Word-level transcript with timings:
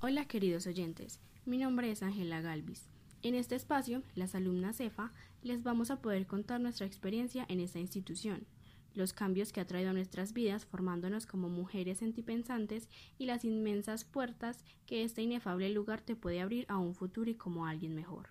Hola 0.00 0.26
queridos 0.26 0.66
oyentes, 0.66 1.20
mi 1.46 1.56
nombre 1.56 1.90
es 1.90 2.02
Ángela 2.02 2.42
Galvis. 2.42 2.90
En 3.22 3.34
este 3.34 3.54
espacio, 3.54 4.02
las 4.14 4.34
alumnas 4.34 4.76
CEFA 4.76 5.14
les 5.42 5.62
vamos 5.62 5.90
a 5.90 6.02
poder 6.02 6.26
contar 6.26 6.60
nuestra 6.60 6.86
experiencia 6.86 7.46
en 7.48 7.60
esta 7.60 7.78
institución, 7.78 8.46
los 8.92 9.14
cambios 9.14 9.50
que 9.50 9.60
ha 9.60 9.66
traído 9.66 9.90
a 9.90 9.94
nuestras 9.94 10.34
vidas 10.34 10.66
formándonos 10.66 11.24
como 11.24 11.48
mujeres 11.48 11.98
sentipensantes 11.98 12.90
y 13.16 13.24
las 13.24 13.46
inmensas 13.46 14.04
puertas 14.04 14.62
que 14.84 15.04
este 15.04 15.22
inefable 15.22 15.70
lugar 15.70 16.02
te 16.02 16.16
puede 16.16 16.42
abrir 16.42 16.66
a 16.68 16.76
un 16.76 16.94
futuro 16.94 17.30
y 17.30 17.34
como 17.34 17.66
alguien 17.66 17.94
mejor. 17.94 18.28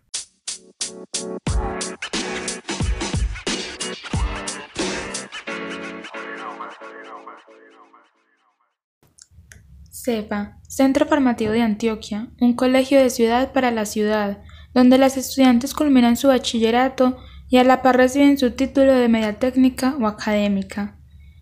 CEPA, 9.93 10.57
Centro 10.67 11.05
Formativo 11.05 11.51
de 11.51 11.61
Antioquia, 11.61 12.27
un 12.41 12.53
colegio 12.53 12.99
de 12.99 13.11
ciudad 13.11 13.53
para 13.53 13.69
la 13.69 13.85
ciudad, 13.85 14.39
donde 14.73 14.97
las 14.97 15.17
estudiantes 15.17 15.75
culminan 15.75 16.17
su 16.17 16.29
bachillerato 16.29 17.19
y 17.47 17.57
a 17.57 17.63
la 17.63 17.83
par 17.83 17.97
reciben 17.97 18.39
su 18.39 18.49
título 18.49 18.91
de 18.95 19.07
media 19.07 19.37
técnica 19.37 19.95
o 20.01 20.07
académica, 20.07 20.97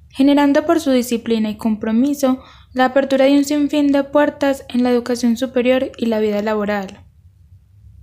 generando 0.09 0.65
por 0.65 0.81
su 0.81 0.91
disciplina 0.91 1.49
y 1.49 1.55
compromiso 1.55 2.43
la 2.73 2.85
apertura 2.85 3.23
de 3.23 3.37
un 3.37 3.45
sinfín 3.45 3.93
de 3.93 4.03
puertas 4.03 4.65
en 4.67 4.83
la 4.83 4.89
educación 4.89 5.37
superior 5.37 5.89
y 5.97 6.07
la 6.07 6.19
vida 6.19 6.41
laboral. 6.41 7.00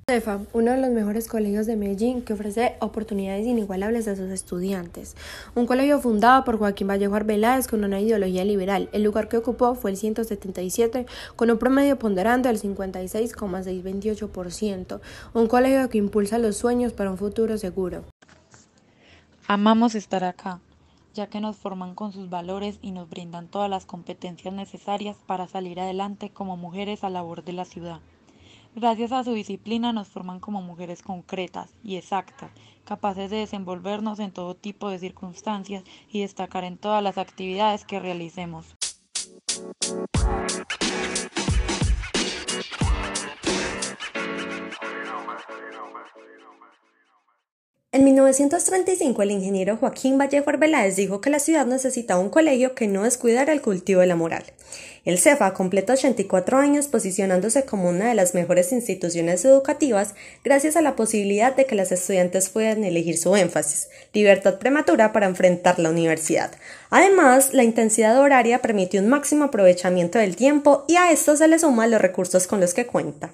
CEFA, 0.09 0.41
uno 0.55 0.71
de 0.71 0.81
los 0.81 0.89
mejores 0.89 1.29
colegios 1.29 1.67
de 1.67 1.77
Medellín 1.77 2.23
que 2.23 2.33
ofrece 2.33 2.77
oportunidades 2.81 3.47
inigualables 3.47 4.09
a 4.09 4.17
sus 4.17 4.31
estudiantes. 4.31 5.15
Un 5.55 5.67
colegio 5.67 6.01
fundado 6.01 6.45
por 6.45 6.59
Joaquín 6.59 6.89
Vallejo 6.89 7.15
Arbeláez 7.15 7.69
con 7.69 7.85
una 7.85 8.01
ideología 8.01 8.43
liberal. 8.43 8.89
El 8.93 9.03
lugar 9.03 9.29
que 9.29 9.37
ocupó 9.37 9.75
fue 9.75 9.91
el 9.91 9.99
177 9.99 11.05
con 11.37 11.51
un 11.51 11.59
promedio 11.59 11.99
ponderando 11.99 12.49
del 12.49 12.59
56,628%. 12.59 15.01
Un 15.35 15.47
colegio 15.47 15.91
que 15.91 15.99
impulsa 15.99 16.39
los 16.39 16.57
sueños 16.57 16.95
para 16.95 17.11
un 17.11 17.19
futuro 17.19 17.59
seguro. 17.59 18.05
Amamos 19.47 19.95
estar 19.95 20.25
acá, 20.25 20.61
ya 21.13 21.27
que 21.27 21.43
nos 21.43 21.59
forman 21.59 21.95
con 21.95 22.13
sus 22.13 22.31
valores 22.31 22.79
y 22.81 22.93
nos 22.93 23.11
brindan 23.11 23.49
todas 23.49 23.69
las 23.69 23.85
competencias 23.85 24.55
necesarias 24.55 25.19
para 25.27 25.49
salir 25.49 25.79
adelante 25.79 26.31
como 26.31 26.57
mujeres 26.57 27.05
a 27.05 27.11
labor 27.11 27.45
de 27.45 27.53
la 27.53 27.67
ciudad. 27.67 28.01
Gracias 28.75 29.13
a 29.13 29.25
su 29.25 29.33
disciplina 29.33 29.93
nos 29.93 30.09
forman 30.09 30.41
como 30.41 30.63
mujeres 30.63 31.03
concretas 31.03 31.71
y 31.83 31.97
exactas, 31.97 32.51
capaces 32.85 33.31
de 33.31 33.39
desenvolvernos 33.39 34.19
en 34.19 34.31
todo 34.31 34.55
tipo 34.55 34.89
de 34.91 34.99
circunstancias 34.99 35.85
y 36.11 36.21
destacar 36.21 36.65
en 36.65 36.79
todas 36.79 37.03
las 37.03 37.19
actividades 37.19 37.85
que 37.85 37.99
realicemos. 37.99 38.77
En 47.91 48.05
1935 48.05 49.23
el 49.23 49.31
ingeniero 49.31 49.79
Joaquín 49.79 50.19
Vallejo 50.19 50.51
Arbeláez 50.51 50.95
dijo 50.95 51.21
que 51.23 51.31
la 51.31 51.39
ciudad 51.39 51.67
necesitaba 51.67 52.21
un 52.21 52.29
colegio 52.29 52.75
que 52.75 52.87
no 52.87 53.05
descuidara 53.05 53.53
el 53.53 53.63
cultivo 53.63 54.03
de 54.03 54.07
la 54.07 54.15
moral. 54.15 54.45
El 55.05 55.19
CEFA 55.19 55.55
completa 55.55 55.95
84 55.95 56.59
años 56.59 56.87
posicionándose 56.89 57.65
como 57.65 57.89
una 57.89 58.09
de 58.09 58.15
las 58.15 58.35
mejores 58.35 58.73
instituciones 58.73 59.45
educativas 59.45 60.15
gracias 60.45 60.77
a 60.77 60.83
la 60.83 60.97
posibilidad 60.97 61.57
de 61.57 61.67
que 61.67 61.75
las 61.75 61.93
estudiantes 61.93 62.51
puedan 62.51 62.85
elegir 62.85 63.17
su 63.17 63.35
énfasis, 63.35 63.89
libertad 64.13 64.59
prematura 64.59 65.13
para 65.13 65.27
enfrentar 65.27 65.79
la 65.79 65.91
universidad. 65.91 66.53
Además, 66.91 67.55
la 67.55 67.65
intensidad 67.65 68.19
horaria 68.21 68.61
permite 68.61 68.99
un 68.99 69.09
máximo 69.09 69.45
aprovechamiento 69.45 70.19
del 70.19 70.37
tiempo 70.37 70.85
y 70.89 70.97
a 70.97 71.11
esto 71.11 71.37
se 71.37 71.49
le 71.49 71.59
suman 71.59 71.91
los 71.91 72.01
recursos 72.01 72.47
con 72.47 72.61
los 72.61 72.75
que 72.75 72.87
cuenta. 72.87 73.31